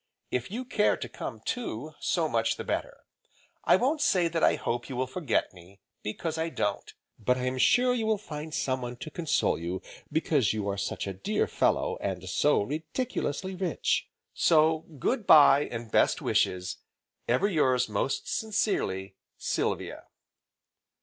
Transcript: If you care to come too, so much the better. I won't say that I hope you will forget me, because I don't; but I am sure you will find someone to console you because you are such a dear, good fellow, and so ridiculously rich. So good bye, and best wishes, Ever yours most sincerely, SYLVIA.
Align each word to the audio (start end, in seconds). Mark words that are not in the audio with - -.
If 0.31 0.49
you 0.49 0.65
care 0.65 0.97
to 0.97 1.07
come 1.07 1.41
too, 1.41 1.91
so 1.99 2.27
much 2.27 2.57
the 2.57 2.63
better. 2.63 3.01
I 3.65 3.75
won't 3.75 4.01
say 4.01 4.27
that 4.29 4.43
I 4.43 4.55
hope 4.55 4.89
you 4.89 4.95
will 4.95 5.05
forget 5.05 5.53
me, 5.53 5.79
because 6.01 6.39
I 6.39 6.49
don't; 6.49 6.91
but 7.19 7.37
I 7.37 7.43
am 7.43 7.59
sure 7.59 7.93
you 7.93 8.07
will 8.07 8.17
find 8.17 8.51
someone 8.51 8.95
to 8.95 9.11
console 9.11 9.59
you 9.59 9.79
because 10.11 10.53
you 10.53 10.67
are 10.67 10.75
such 10.75 11.05
a 11.05 11.13
dear, 11.13 11.45
good 11.45 11.51
fellow, 11.51 11.99
and 12.01 12.27
so 12.27 12.63
ridiculously 12.63 13.53
rich. 13.53 14.09
So 14.33 14.85
good 14.97 15.27
bye, 15.27 15.65
and 15.69 15.91
best 15.91 16.19
wishes, 16.19 16.77
Ever 17.27 17.47
yours 17.47 17.87
most 17.87 18.27
sincerely, 18.27 19.13
SYLVIA. 19.37 20.05